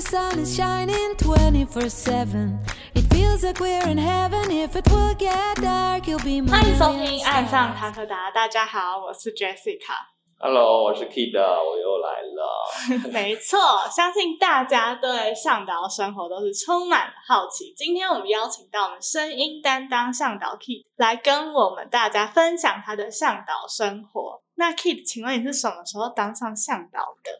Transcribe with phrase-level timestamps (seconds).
[0.00, 2.58] the sun is shining 24 7.
[2.94, 4.50] It feels like we're in heaven.
[4.50, 9.92] If it will get dark, you'll be my 欢迎收听 million《爱上.塔可达》，大家好，我是 Jessica。
[10.38, 13.10] Hello，我是 Kid，我又来了。
[13.12, 13.58] 没错，
[13.94, 17.74] 相信大家对向导生活都是充满了好奇。
[17.76, 24.40] 今天我们邀请到我们声音担当向导 Kid 来跟我们大家分享他的向导生活。
[24.54, 27.30] 那 Kid，请问你是什么时候当上向导的？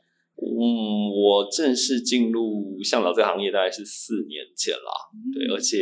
[0.43, 4.91] 嗯，我正式进入向导这个行业大概是四年前啦，
[5.35, 5.79] 对，而且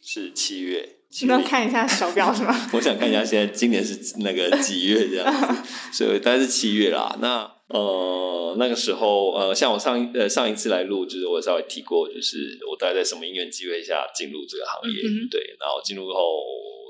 [0.00, 0.96] 是七月。
[1.22, 2.54] 你能看一下手表是吗？
[2.74, 5.72] 我想看一下现在今年是那个几月这样子，
[6.04, 7.16] 所以大概是七月啦。
[7.20, 16.20] 那呃那个时候呃，像我上一呃上一次来录，就是我稍微提过，就是我大概在什么因缘机会下进入这个行业，嗯对，然后进入后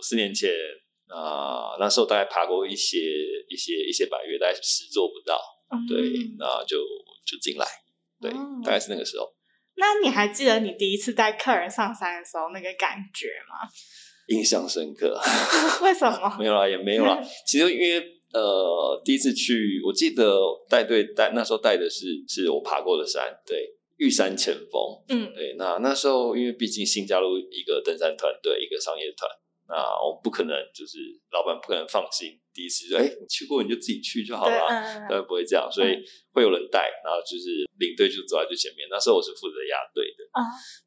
[0.03, 0.51] 四年前
[1.09, 2.99] 啊、那时候大概爬过一些
[3.49, 5.41] 一些一些百越，大概十座不到，
[5.89, 6.79] 对，嗯那就
[7.27, 7.67] 就进来，
[8.21, 9.27] 对，哦大概是那个时候，
[9.77, 13.69] 那你还记得你第一次带客人上山的时候那个感觉吗？
[14.29, 15.19] 印象深刻。
[15.83, 16.37] 为什么？
[16.39, 17.19] 没有啦，也没有啦。
[17.47, 24.83] 其实因为呃，第一次去，我记得带队带那时候带的是是我爬过的山，对，玉山前锋。
[25.09, 29.31] 嗯对，那那时候因为毕竟新加入一个登山团队，一个商业团，
[29.69, 30.97] 那我们不可能就是
[31.31, 34.67] 老板不可能放心，第一次就哎、你去过你就自己去就好，了。
[34.67, 36.01] 嗯当然不会这样，所以
[36.33, 38.89] 会有人带，然后就是领队就走在最前面。
[38.91, 40.41] 那时候我是负责压队的，啊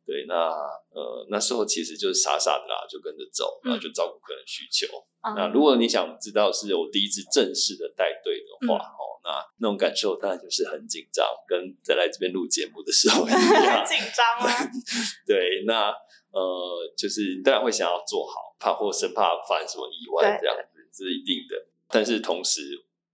[0.06, 0.50] 对，那
[0.90, 4.88] 呃那时候其实就是傻傻的啦，就跟着走，然后就照顾客人需求。
[5.22, 13.86] 嗯那如果你想知道是我第一次正式的带队的话，嗯哦，那那种感受当然就是很紧张，跟在来这边录节目的时候一 很样。
[13.86, 14.50] 紧张吗？
[15.28, 15.94] 对，那
[16.34, 21.58] 呃，就是你当然会想要做好，怕或生怕发生什么意外这样子，这是一定的。
[21.90, 22.62] 但是同时，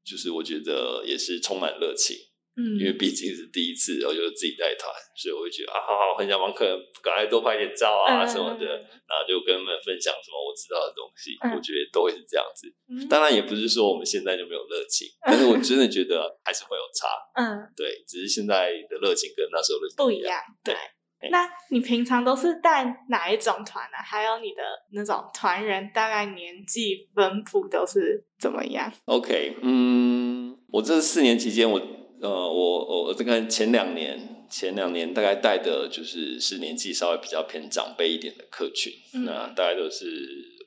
[0.03, 2.17] 就是我觉得也是充满热情，
[2.59, 12.67] 嗯因为毕竟是第一次，然后就是自己带团，所以我会觉得啊，好好，很想帮客人赶快多拍点照啊嗯什么的，然后就跟他们分享什么我知道的东西，嗯我觉得都会是这样子。
[12.91, 17.07] 嗯当然也不是说我们现在就没有热情， 但是我真的觉得还是会有差，
[17.39, 20.75] 嗯对，只是现在的热情跟那时候的一不一样，对。
[21.19, 21.29] 对。
[21.29, 24.61] 那你平常都是带哪一种团呢、还有你的
[24.91, 31.81] 那种团员大概年纪分布都是怎么样？OK，嗯，我这四年期间，我
[32.21, 39.25] 呃，我我这个前两年，前两年大概带的就是是年纪稍微比较偏长辈一点的客群，嗯。
[39.25, 40.05] 那大概都是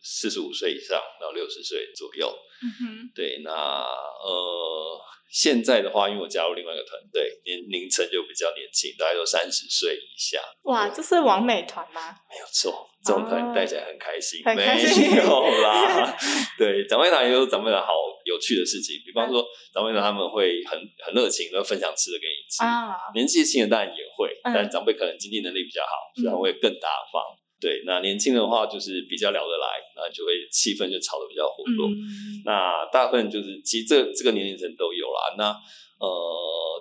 [0.03, 2.27] 四十五岁以上到六十岁左右。
[2.63, 5.01] 嗯哼，对，那呃，
[5.33, 10.39] 现在的话，因为我加入另外一个团队，年龄层就比较年轻，大概都三十岁以下。
[10.65, 12.15] 哇，这是王美团吗？
[12.29, 16.15] 没有错，这种团带起来很开心，很开心没有啦。
[16.59, 17.95] 对，长辈团也有长辈团好
[18.27, 19.41] 有趣的事情，比方说
[19.73, 27.25] 长辈团他们会很很热情的分享吃的给你吃，啊，年纪轻的当然也会，嗯但长辈可能经济能力比较好，所以他会更大方。
[27.61, 29.59] 对，那年轻的话就是比较聊得
[30.01, 31.89] 来，那就会气氛就炒得比较活络。
[31.89, 35.37] 嗯，那大部分就是其实这这个年龄层都有啦。
[35.37, 35.53] 那
[36.01, 36.09] 呃，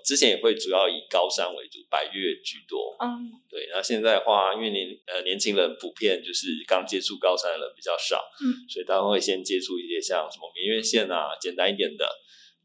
[0.06, 2.96] 之前也会主要以高山为主，百越居多。
[3.04, 12.06] 嗯对，那现在的话，因为年呃年轻人普遍就是刚接触高山的人比较少，嗯，所以他们会先接触一些像什么明月线啊，简单一点的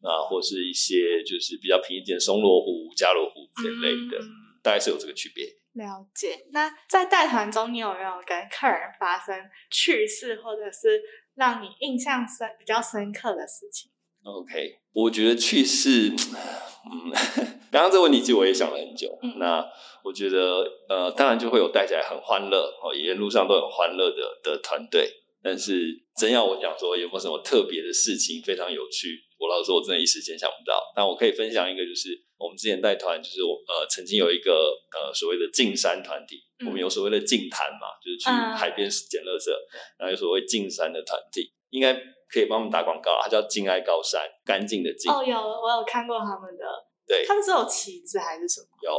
[0.03, 4.31] 啊，或是一些就是比较平一点的松罗湖、加罗湖这类的，嗯
[4.63, 5.45] 大概是有这个区别。
[5.75, 6.47] 了解。
[6.53, 9.37] 那在带团中，你有没有跟客人发生
[9.71, 11.01] 趣事，或者是
[11.35, 13.91] 让你印象深比较深刻的事情
[14.25, 17.13] ？OK，我觉得趣事，嗯，
[17.71, 19.19] 刚刚这个问题其实我也想了很久。
[19.23, 19.65] 嗯那
[20.03, 25.24] 我觉得，呃，当然就会有带起来很欢乐哦，沿路上都很欢乐的的团队。
[25.45, 30.81] 但是真要我讲说有没有什么特别的事情非常有趣，我老实说，我真的一时间想不到。
[30.97, 39.53] 但我可以分享一个，就是我们之前带团，就是我呃曾经有一个呃所谓的进山团体，嗯我们有所谓的进潭嘛，就是去嗯海边捡垃圾，
[39.99, 41.93] 然后有所谓进山的团体，应该
[42.33, 45.13] 可以帮我们打广告，它叫敬爱高山，干净的净。
[45.13, 46.65] 哦，有我有看过他们的，
[47.07, 48.67] 对，他们是有旗子还是什么？
[48.83, 48.91] 有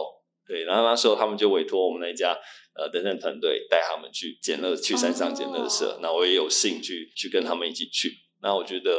[0.47, 2.37] 对，然后那时候他们就委托我们那一家
[2.75, 5.85] 呃登山团队带他们去捡乐，去山上捡垃圾。
[5.85, 8.11] 哦那我也有幸去去跟他们一起去。
[8.41, 8.91] 那我觉得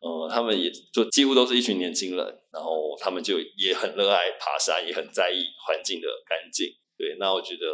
[0.00, 6.68] 呃，他们也就几乎都是一群年轻人，然后他们就也很热爱爬山，也很在意环境的干净。
[6.96, 7.66] 对，那我觉得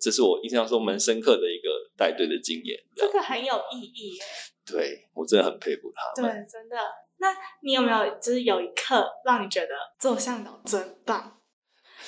[0.00, 2.78] 这是我印象中蛮深刻的一个带队的经验。
[2.96, 4.22] 这个很有意义耶。
[4.66, 6.76] 对我真的很佩服他们对们。，真的。
[7.18, 11.39] 那你有没有就是有一刻让你觉得做向导真棒，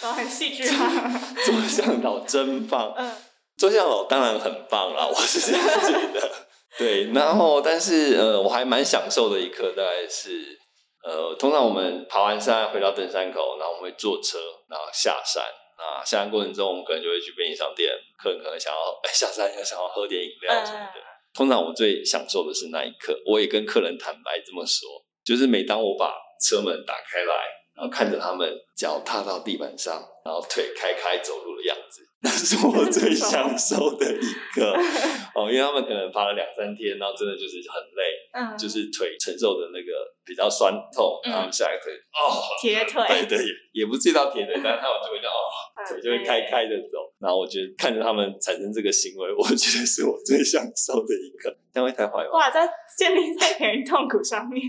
[0.03, 0.91] 然后很戏剧化？
[1.47, 3.11] 做向导真棒，嗯
[3.57, 6.31] 做向导当然很棒啦，我是这样觉得。
[6.79, 10.59] 对，然后但是呃，我还蛮享受的一刻，大概是
[11.05, 14.39] 呃，通常我们爬完山回到登山口，然后我们会坐车，
[14.69, 15.45] 然后下山，
[15.79, 21.01] 那下山过程中，我们可能就会去便利商店，客人可能想要哎下山要想要喝点饮料什么的。
[21.35, 24.89] 通常我最享受的是那一刻，我也跟客人坦白这么说，
[25.25, 27.35] 就是每当我把车门打开来，
[27.75, 32.03] 然后看着他们脚踏到地板上，然后腿开开走路的样子。
[32.25, 34.71] 那是我最享受的一个
[35.35, 39.91] 哦，因为他们可能爬了两三天，然后真的就是很累，嗯，就是腿承受的那个
[40.25, 45.35] 比较酸痛，然后下一腿哦，铁腿，对对，也不至于到铁腿，但是他们就会哦，
[45.89, 47.11] 腿就会开开的走。
[47.19, 51.51] 然后我觉得看着他们产生这个行为，我觉得是我最享受的一刻。
[51.73, 52.31] 这样会太坏吗？
[52.33, 54.61] 哇，在 建立在别人痛苦上面。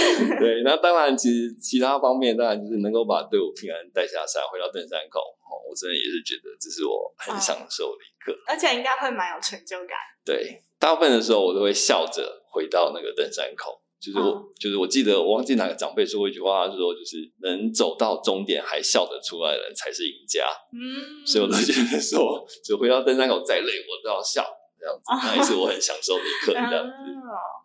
[0.40, 5.20] 对，那当然，其实其他方面当然就是能够把队伍平安带下山，回到登山口。
[5.20, 9.96] 哦我真的也是觉得这是我很享受的一刻，而且应该会蛮有成就感。
[10.24, 20.44] 对，大部分的时候我都会笑着回到那个登山口，就是我，就是我记得我忘记哪个长辈说过一句话，他说就是能走到终点还笑得出来的人才是赢家。
[20.72, 24.44] 嗯，所以我都觉得说，就回到登山口再累我都要笑，
[24.80, 26.52] 这样子，那也是我很享受的一刻。
[26.56, 26.92] 这样子，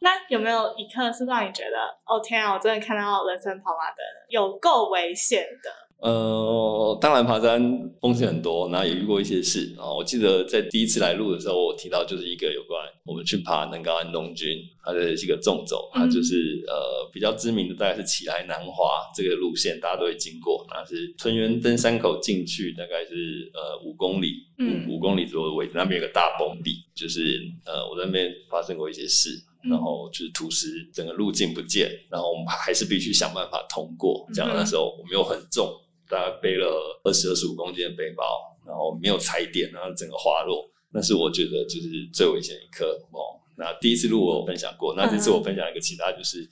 [0.02, 3.98] 那有没有一刻是让你觉得，哦天啊，我真的看到人生跑马灯
[4.28, 5.85] 有够危险的？
[5.98, 9.92] 呃，当然爬山风险很多，然后也遇过一些事啊。
[9.92, 20.64] 我记得在第一次来录的时候，我提到就是一个有关我们去爬南高安东军，它的一个纵走，它就是呃比较知名的，大概是起来南华这个路线，大家都会经过。
[20.70, 24.44] 那是春园登山口进去，大概是呃五公里，
[24.88, 29.30] 五五公里左右的位置，那边有个大崩壁，就是呃我在那边发生过一些事，
[29.64, 34.28] 然后就是土石整个路径不见，然后我们还是必须想办法通过。
[34.34, 35.74] 这样那时候我们又很重。
[36.10, 38.24] 大概背了二十二十五公斤的背包，
[38.66, 43.40] 然后没有踩点，然后整个滑落，那是我觉得就是最危险一刻哦。
[43.58, 46.48] 那第一次录我分享过，那这次我分享一个其他，就是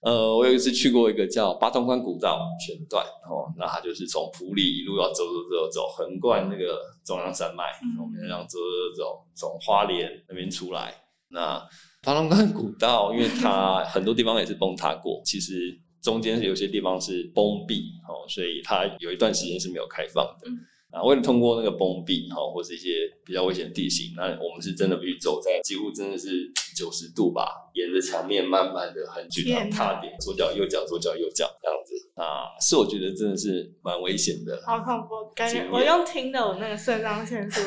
[0.00, 7.64] 呃，我有一次去过一个叫八通关古道全段哦，那它就是从普里一路要走走走走，横贯那个中央山脉，
[8.00, 8.58] 我们这样走
[8.96, 10.94] 走走，从花莲那边出来。
[11.28, 11.60] 那
[12.02, 15.80] 八通关古道，因为它很多地方也是崩塌过，其实。
[16.04, 20.48] 中间是有些地方是封闭哦，所以它有一段时间是没有开放的。
[20.90, 34.62] 啊，为了通过那个封闭哈，或是一些比较危险的地形，那我们是真的必须走在几乎真的是九十度吧，沿着墙面慢慢的很去踏点，左脚右脚左脚右脚这样子啊，是我觉得真的是蛮危险的。
[34.64, 37.60] 好恐怖，感觉我用听的，我那个肾上腺素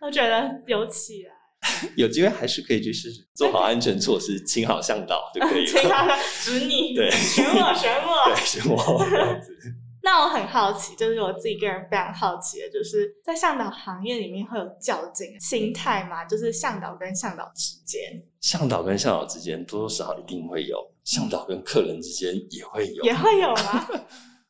[0.00, 1.35] 都 觉得有起来。
[1.96, 5.72] 有机会还是可以去试试，做好安全措施，请好向导就可以了。
[5.80, 6.06] 请好
[6.42, 9.56] 指你， 对，选我，选我，对，选我这样子。
[10.02, 16.24] 那我很好奇，就是我自己个人非常好奇的，就是在向导行业里面会有较劲心态吗？
[16.24, 23.88] 就是向导跟向导之间，向导跟向导之间多多少少一定会有，向导跟客人之间也会有，也会有吗？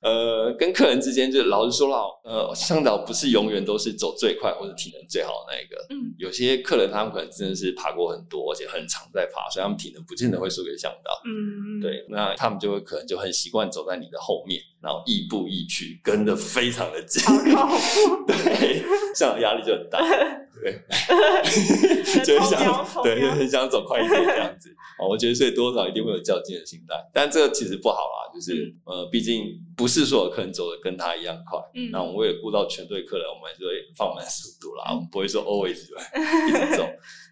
[0.03, 5.77] 呃，跟客人之间就老实说了，呃，向导不是永远都是走最快或者体能最好的那一个。
[5.91, 11.11] 嗯，有些客人他们可能真的是爬过很多，而且很常在爬，所以他们体能不见得会输给向导。
[11.25, 17.21] 嗯，对，那他们就会可能就很习惯走在你的后面，然后亦步亦趋，跟的非常的紧。
[18.25, 18.85] 对，
[19.17, 19.99] 向导压力就很大。
[20.63, 20.81] 对，
[22.25, 24.71] 就是想对，就是想走快一点这样子。
[25.01, 29.45] 哦，我觉得所以多少一定会有较劲的心态，但这个其实不好啦，就是呃，毕竟
[29.77, 31.59] 不是所有客人走的跟他一样快。
[31.75, 35.73] 嗯，那我们为了顾到全队客人，我们就会放慢速度啦，我们不会说 always
[36.49, 36.85] 一直走。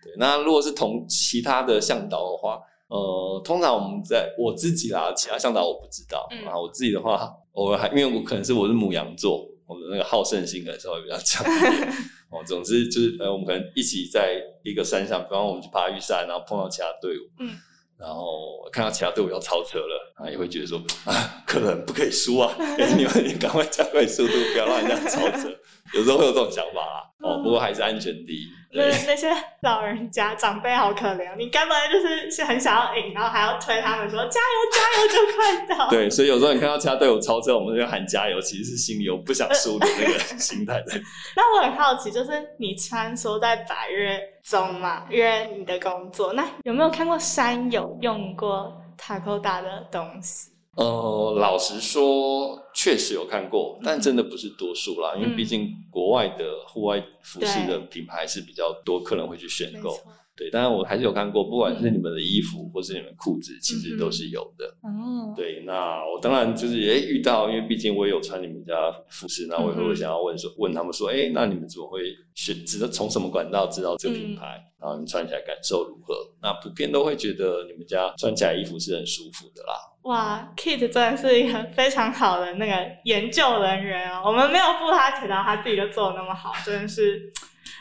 [0.03, 11.89] 对，那如果是同其他的向导的话，呃，通常我们在我自己啦，其他向导我不知道啊，我自己的话，我还因为我可能是我是母羊座，我的那个好胜心可能稍微比较强一点。
[12.31, 17.57] 哦，总之就是呃，我们可能一起在一个山上，比方我们去爬玉山，然后碰到其他队伍，嗯，
[17.97, 22.53] 然后看到其他队伍要超车了，啊，也会觉得说啊，可能不可以输啊，
[22.99, 25.49] 你们你赶快加快速度，不要让人家超车。
[25.93, 28.49] 有时候会有这种想法啦，哦，不过还是安全第一。
[28.77, 29.31] 那那些
[29.63, 35.89] 老人家长辈好可怜，你根本就是是很想要赢，然后还要推他们说加油加油就快到。
[35.89, 41.01] 对，所以有时候你看到其他队友超车，我们就喊加油，其实是心里有不想输的那个心态在。
[41.37, 50.51] 那我很好奇，就是你穿梭在百越中嘛，因为你的工作，那有没有看过山友用过塔科达的东西？
[50.77, 55.15] 呃，老实说，确实有看过，但真的不是多数啦。
[55.17, 59.97] 因为毕竟国外的户外服饰的品牌是比较多，客人会去选购。
[60.37, 64.67] 对，当然我还是有看过，不管是你们的衣服或是你们裤子，其实都是有的。
[64.83, 68.75] 哦，对，那我当然就是也遇到，因为毕竟我也有穿你们家
[69.09, 72.03] 服饰，那我也会想要问说，问他们说，哎，那你们怎么会
[72.35, 74.61] 选知道从什么管道知道这个品牌？
[74.81, 76.15] 然后你穿起来感受如何？
[76.43, 79.75] 那普遍都会觉得你们家穿起来衣服是很舒服的啦。
[80.03, 87.33] 哇，Kit 真的是一个非常好的那个研究人员哦，我们没有付他钱，然后他自己就做的那么好，真的是。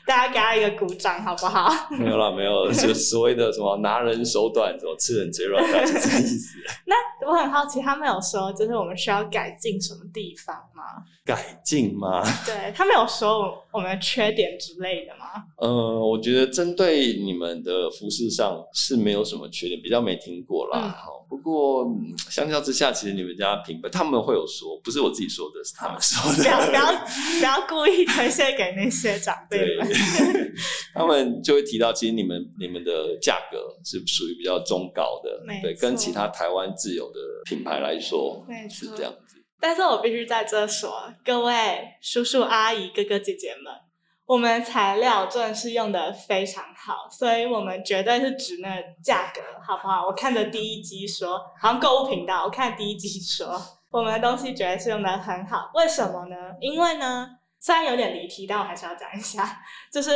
[0.05, 1.69] 大家给他一个鼓掌，好不好？
[1.97, 6.57] 没有啦，没有，就所谓的什么拿人手短，什么吃人嘴软，是这个意思。
[6.85, 6.95] 那
[7.27, 10.83] 我很好奇，他们有说就是我们需要改进什么地方吗？
[11.25, 12.21] 改进吗？
[12.45, 15.25] 对他们有说我们的缺点之类的吗？
[15.57, 20.95] 呃，我觉得针对你们的服饰上是没有什么缺点，比较没听过啦。
[21.27, 21.83] 不过
[22.29, 26.43] 相较之下，其实你们家品牌他们会有说，不是我自己说的，是他们说的。
[26.43, 27.05] 不要不要
[27.39, 29.87] 不要故意推卸给那些长辈们。
[30.93, 39.42] 他们就会提到，其实你们你们的价格是属于比较中高的，对，跟其他台湾自有的品牌来说是这样子。
[39.63, 43.73] 但是我必须在这说，各位叔叔阿姨哥哥姐姐们。
[44.25, 50.05] 我们材料真的是用的非常好，所以我们绝对是值那价格，好不好？
[50.05, 53.57] 我看着第一集说，好像购物频道，我看第一集说，
[53.89, 55.71] 我们的东西绝对是用的很好。
[55.75, 56.35] 为什么呢？
[56.59, 60.11] 因为呢，虽然有点离题，但我还是要讲一下，就是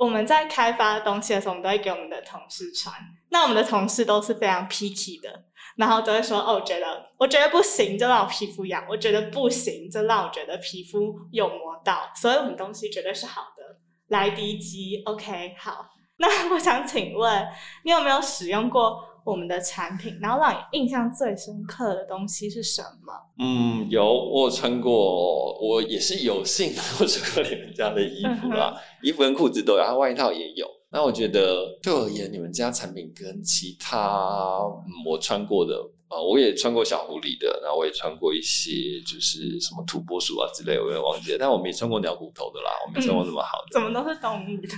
[0.00, 2.94] 我们在开发东西的时候，我们都会给我们的同事穿，
[3.28, 5.44] 那我们的同事都是非常 picky 的。
[5.76, 12.10] 然后都会说哦，我觉得我觉得不行，就让我皮肤痒；我觉得不行，就让我觉得皮肤有磨到。
[12.14, 13.78] 所以我们东西绝对是好的。
[14.08, 15.86] 来滴机，OK，好。
[16.18, 17.48] 那我想请问，
[17.84, 20.18] 你有没有使用过我们的产品？
[20.20, 23.12] 然后让你印象最深刻的东西是什么？
[23.38, 30.66] 嗯，有，我穿过，我也是有幸我穿过你们家的衣服啦，衣服跟裤子都有，然后外套也有。
[30.92, 34.60] 那我觉得，对我而言，你们家产品跟其他
[35.06, 35.74] 我穿过的
[36.10, 41.38] 啊，我也穿过小狐狸的，然后我也穿过一些就是什么土拨鼠啊之类，我有点忘记了。
[41.38, 43.68] 但我没穿过鸟骨头的啦，我没穿过那么好的。
[43.70, 44.68] 怎么都是动物的？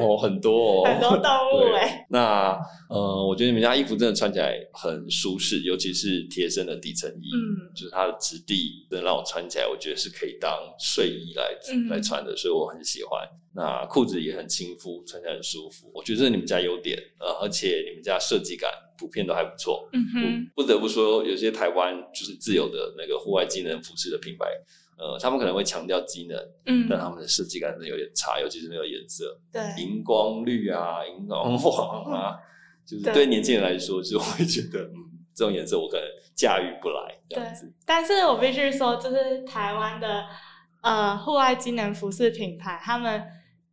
[0.00, 2.06] 哦，很多，哦 很多动物 哎。
[2.08, 11.50] 那呃，我觉得你们家衣服真的穿起来很舒适，尤其是贴身的底层衣，嗯，就是它的质地，真的让我穿起来，我觉得是可以当睡衣来
[11.90, 13.20] 来穿的，所以我很喜欢。
[13.54, 19.88] 那裤子也很亲肤，穿起来很舒服，我觉得这是你们家优点，呃，而且你们家设计感普遍都还不错。
[19.92, 24.46] 嗯哼，不得不说，有些台湾就是自有的那个户外机能服饰的品牌，
[24.98, 32.36] 呃，他们可能会强调机能，嗯，但他们的设计感真的有点差，尤其是那个颜色，对，荧光绿啊，荧光黄啊，
[32.86, 34.94] 就是对年轻人来说，就会觉得，嗯，
[35.34, 37.72] 这种颜色我可能驾驭不来这样子。
[37.86, 40.24] 但是我必须说，就是台湾的
[40.82, 43.26] 呃户外机能服饰品牌，他们。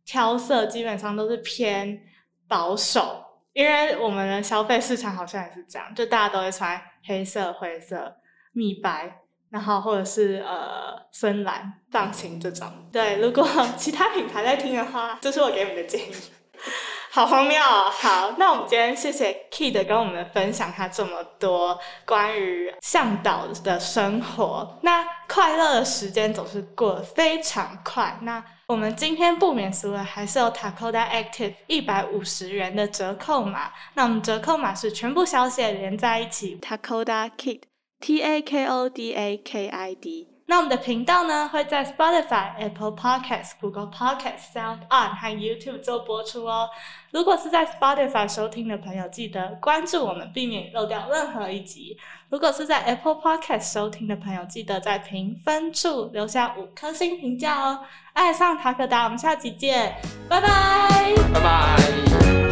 [0.08, 2.00] 挑色基本上都是偏
[2.46, 8.14] 保守，因为我们的消费市场好像也是这样，就大家都会穿黑色、灰色、
[8.52, 12.70] 米白，然后或者是呃深蓝、藏青这种。
[12.92, 13.44] 对，如果
[13.76, 16.14] 其他品牌在听的话，这是我给你们的建议。
[17.10, 17.90] 好荒谬哦！
[17.90, 24.78] 好，那我们今天谢谢 Kid 跟我们分享他这么多关于向导的生活。
[24.82, 25.02] 那
[25.36, 28.18] 快乐的时间总是过得非常快。
[28.22, 33.70] 那我们今天不免俗了，还是有 Takoda Active 一百五十元的折扣码。
[33.92, 37.60] 那我们折扣码是全部小写连在一起，Takoda Kid
[38.00, 40.35] T A K O D A K I D。
[40.48, 46.70] 那我们的频道呢，会在 Spotify、Apple Podcasts、Google Podcasts、Sound On 和 YouTube 做播出哦。
[47.10, 51.98] 如果是在 Spotify 收听的朋友，记得关注我们，避免漏掉任何一集。
[52.28, 57.80] 如果是在 Apple Podcast 收听的朋友，记得在评分处留下五颗星评价哦。
[58.12, 59.96] 爱上塔克达，我们下期见，
[60.28, 62.45] 拜拜，拜拜。